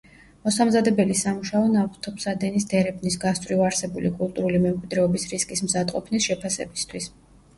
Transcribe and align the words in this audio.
მოსამზადებელი 0.47 1.17
სამუშაო 1.17 1.65
ნავთობსადენის 1.73 2.65
დერეფნის 2.71 3.17
გასწვრივ 3.25 3.61
არსებული 3.67 4.11
კულტურული 4.21 4.61
მემკვიდრეობის 4.65 5.27
რისკის 5.35 5.61
მზადყოფნის 5.67 6.29
შეფასებისთვის. 6.31 7.11